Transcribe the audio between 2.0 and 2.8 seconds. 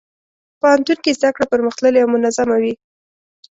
او منظمه وي.